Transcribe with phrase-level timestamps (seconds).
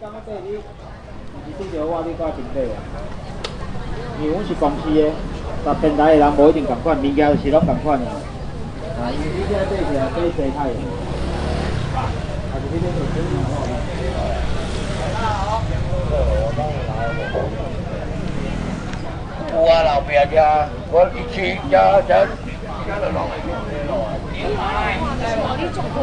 [0.00, 0.58] 刚刚对你，
[1.46, 2.78] 你拄着我，你挂平底啊？
[4.22, 5.10] 因为阮是公司的，
[5.64, 8.06] 十平台的人无一定共款，物件是拢共款的。
[8.06, 10.78] 啊，因为你现在对起来对生态的，
[11.98, 11.98] 啊，
[12.54, 13.66] 是那边做生意好。
[19.52, 22.24] 有啊，老边家，我一去家家
[22.86, 23.26] 家了老。
[24.32, 25.96] 你种花，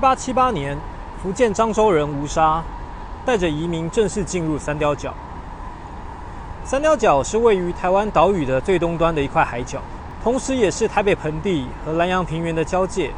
[0.00, 0.78] 八七八年，
[1.22, 2.62] 福建漳州人吴沙
[3.22, 5.12] 带着移民正式进入三貂角。
[6.64, 9.78] 三貂角是位于台湾岛屿的最东端的一块海角，
[10.24, 13.10] 同时也是台北盆地和南洋平原的交界。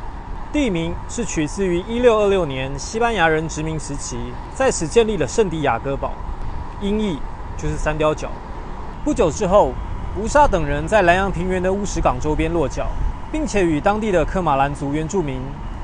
[0.53, 4.19] 地名是取自于一六二六年西班牙人殖民时期，
[4.53, 6.11] 在此建立了圣地亚哥堡，
[6.81, 7.17] 音译
[7.57, 8.29] 就是三貂角。
[9.05, 9.71] 不久之后，
[10.21, 12.89] 吴沙等人在南洋平原的乌石港周边落脚，
[13.31, 15.41] 并且与当地的科马兰族原住民。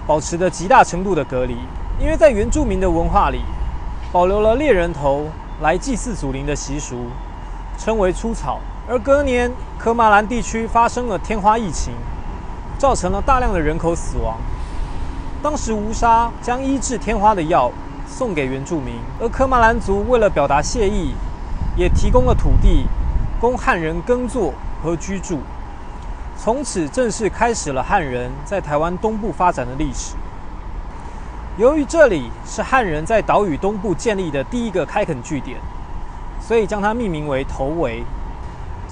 [0.09, 1.55] 保持着极大程度的隔离，
[2.01, 3.43] 因为在原住民的文化里，
[4.11, 5.27] 保留了猎人头
[5.61, 7.09] 来祭祀祖灵的习俗，
[7.77, 8.59] 称为出草。
[8.89, 11.93] 而隔年，科马兰地区发生了天花疫情，
[12.79, 14.39] 造成了大量的人口死亡。
[15.43, 17.71] 当时吴沙将医治天花的药
[18.07, 21.13] 送给原住民，而科马兰族为了表达谢意，
[21.77, 22.87] 也提供了土地
[23.39, 25.41] 供汉人耕作和居住。
[26.41, 30.15] 从此正式开始了汉人在台湾东部发展的历史。
[31.57, 35.59] 由于这里是汉人在岛屿东部建立的第一个开垦据点，
[36.41, 38.05] 所以将它命名为头围。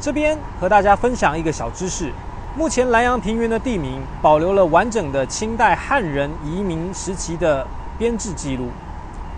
[0.00, 2.10] 这边和大家分享一个小知识：
[2.56, 7.64] 目前南洋平原的地名保留了完整的清代汉人移民时期的
[7.96, 8.70] 编制记录，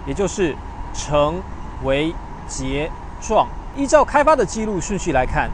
[0.06, 0.56] 也就是
[0.94, 1.42] 城、
[1.84, 2.14] 围、
[2.48, 2.90] 节、
[3.20, 3.46] 壮。
[3.76, 5.50] 依照开发的记录顺序来看，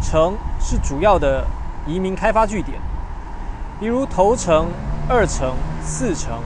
[0.00, 1.46] 城是主要的。
[1.86, 2.80] 移民开发据点，
[3.78, 4.66] 比如头城、
[5.08, 5.54] 二城、
[5.84, 6.40] 四城，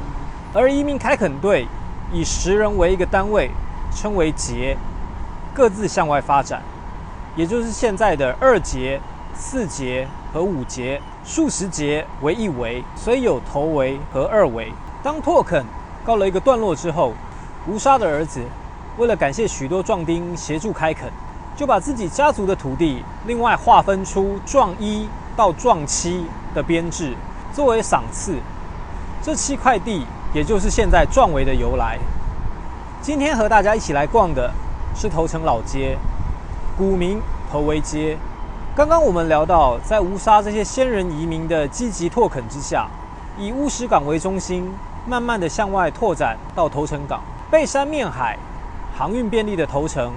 [0.53, 1.67] 而移民开垦队
[2.13, 3.51] 以十人为一个单位，
[3.91, 4.77] 称为节，
[5.55, 6.61] 各自向外发展，
[7.37, 9.01] 也就是现在的二节、
[9.35, 14.71] 四节和五节，数十节为一围，所以有头围和二围。
[15.03, 15.65] 当拓垦
[16.05, 17.15] 告了一个段落之后，
[17.67, 18.43] 吴沙的儿子
[18.99, 21.11] 为了感谢许多壮丁协助开垦，
[21.57, 25.09] 就把自己家族的土地另外划分出壮一。
[25.37, 27.15] 到壮七的编制
[27.53, 28.35] 作为赏赐，
[29.23, 31.99] 这七块地也就是现在壮围的由来。
[33.03, 34.53] 今天和大家一起来逛的
[34.95, 35.97] 是头城老街，
[36.77, 37.21] 古名
[37.51, 38.17] 头围街。
[38.77, 42.87] 刚刚我们聊到，在吴沙这些先人移民的积极拓垦之下，
[43.39, 44.71] 以乌石港为中心，
[45.07, 47.21] 慢慢的向外拓展到头城港，
[47.51, 48.39] 背山面海，
[48.97, 50.13] 航运便利的头城，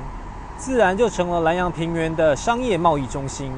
[0.57, 3.51] 自然就成了南洋平原的商业贸易中心。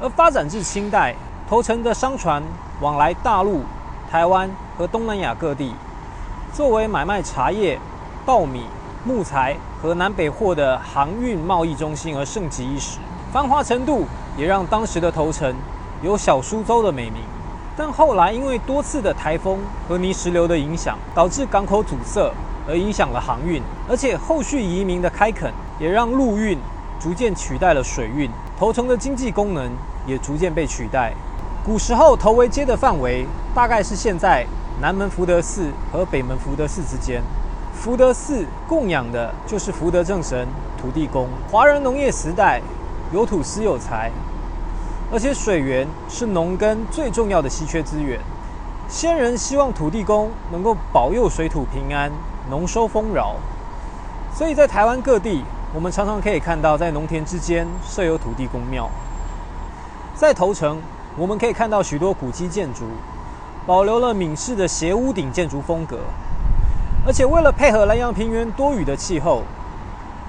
[0.00, 1.14] 而发展至清代，
[1.48, 2.42] 头城的商船
[2.80, 3.62] 往来大陆、
[4.10, 5.74] 台湾和东南亚各地，
[6.52, 7.78] 作为买卖茶叶、
[8.26, 8.64] 稻米、
[9.04, 12.98] 木材和南北货的航运贸易中心而盛极一时，
[13.32, 14.04] 繁华程度
[14.36, 15.54] 也让当时的头城
[16.02, 17.22] 有“小苏州”的美名。
[17.74, 19.58] 但后来因为多次的台风
[19.88, 22.30] 和泥石流的影响，导致港口阻塞，
[22.68, 26.58] 而影响了航运，而且后续移民的开垦也让陆运
[27.00, 28.30] 逐渐取代了水运。
[28.58, 29.70] 头城的经济功能
[30.06, 31.12] 也逐渐被取代。
[31.64, 34.46] 古时候，头围街的范围大概是现在
[34.80, 37.22] 南门福德寺和北门福德寺之间。
[37.74, 40.46] 福德寺供养的就是福德正神
[40.80, 41.28] 土地公。
[41.50, 42.62] 华人农业时代
[43.12, 44.10] 有土私有财，
[45.12, 48.18] 而且水源是农耕最重要的稀缺资源。
[48.88, 52.10] 先人希望土地公能够保佑水土平安、
[52.48, 53.34] 农收丰饶，
[54.32, 55.44] 所以在台湾各地。
[55.76, 58.88] 我们常常可以看到，在农田之间设有土地公庙。
[60.14, 60.80] 在头城，
[61.18, 62.84] 我们可以看到许多古迹建筑，
[63.66, 65.98] 保留了闽式的斜屋顶建筑风格，
[67.06, 69.42] 而且为了配合南阳平原多雨的气候，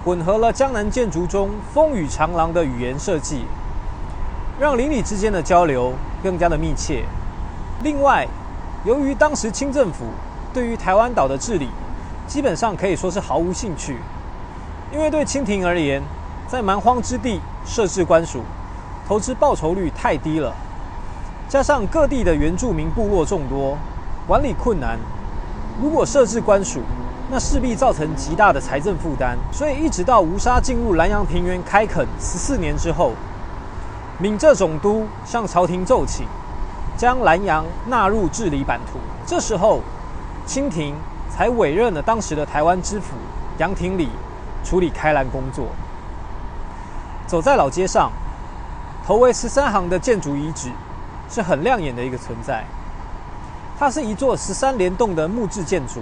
[0.04, 3.46] 混合了江南建筑中风雨长廊的语言设计，
[4.60, 7.06] 让邻里之间的交流更加的密切。
[7.84, 8.28] 另外，
[8.84, 10.08] 由于当时清政府
[10.54, 11.70] 对于台湾岛的治理
[12.28, 13.96] 基本上可以说是毫无兴趣，
[14.92, 16.02] 因为对清廷而言，
[16.48, 18.42] 在蛮荒之地设置官署，
[19.08, 20.54] 投资报酬率太低了，
[21.50, 23.78] 加上各地的原住民部落众多，
[24.26, 24.98] 管理困难。
[25.82, 26.82] 如果设置官署，
[27.30, 29.38] 那势必造成极大的财政负担。
[29.52, 33.12] 所以一直到吴沙进入南阳平原开垦十四年之后，
[34.18, 36.26] 闽浙总督向朝廷奏请，
[36.96, 38.98] 将南阳纳入治理版图。
[39.26, 39.82] 这时候，
[40.46, 40.96] 清廷
[41.30, 43.16] 才委任了当时的台湾知府
[43.58, 44.08] 杨廷礼
[44.68, 45.68] 处理开栏工作。
[47.26, 48.12] 走在老街上，
[49.06, 50.70] 头为十三行的建筑遗址
[51.30, 52.66] 是很亮眼的一个存在。
[53.80, 56.02] 它是一座十三联动的木质建筑，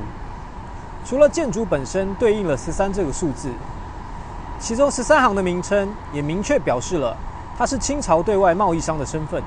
[1.06, 3.52] 除了建筑本身对应了十三这个数字，
[4.60, 7.16] 其中十三行的名称也明确表示了
[7.56, 9.44] 它是清朝对外贸易商的身份。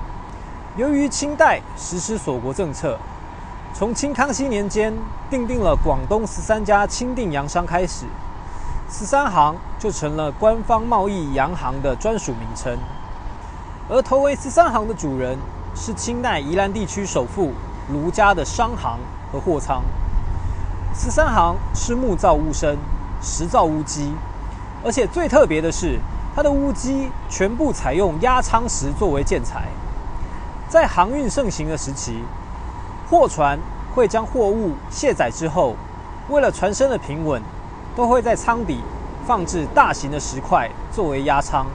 [0.76, 2.96] 由于清代实施锁国政策，
[3.74, 4.94] 从清康熙年间
[5.28, 8.04] 订定了广东十三家钦定洋商开始。
[8.90, 12.74] 十三行就成了官方贸易洋行的专属名称，
[13.86, 15.36] 而头为十三行的主人
[15.74, 17.52] 是清代宜兰地区首富
[17.92, 18.98] 卢家的商行
[19.30, 19.82] 和货仓。
[20.94, 22.78] 十三行是木造屋身，
[23.20, 24.14] 石造屋基，
[24.82, 25.98] 而且最特别的是，
[26.34, 29.68] 它的屋基全部采用压舱石作为建材。
[30.66, 32.24] 在航运盛行的时期，
[33.10, 33.58] 货船
[33.94, 35.76] 会将货物卸载之后，
[36.30, 37.42] 为了船身的平稳。
[37.98, 38.78] 都会在舱底
[39.26, 41.66] 放置大型的石块作为压舱，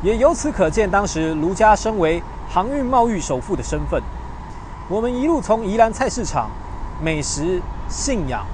[0.00, 4.00] 也由此可见当时卢家身为航运贸易首富的身份。
[4.88, 6.48] 我们一路从宜兰菜市场、
[7.02, 8.46] 美食、信仰，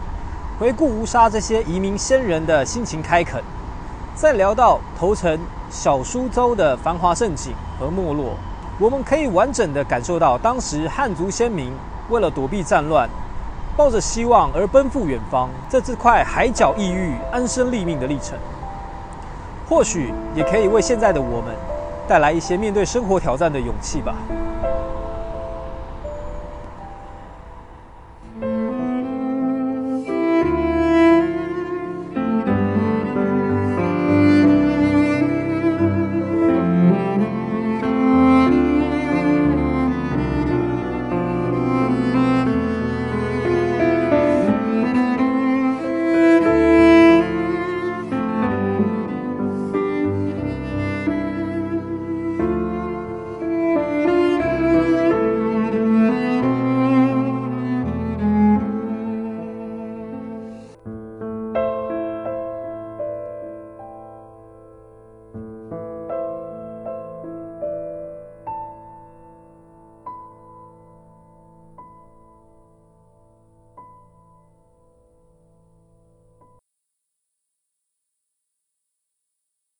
[0.59, 3.45] 回顾吴沙这些移民先人的辛勤开垦，
[4.15, 5.39] 再聊到头城
[5.69, 8.33] 小苏州的繁华盛景和没落，
[8.81, 11.71] 我们可以完整的感受到当时汉族先民
[12.09, 13.07] 为了躲避战乱。
[13.79, 18.37] 抱着希望而奔赴远方，在这块海角异域安身立命的历程，
[19.69, 21.55] 或许也可以为现在的我们
[22.09, 24.17] 带来一些面对生活挑战的勇气吧。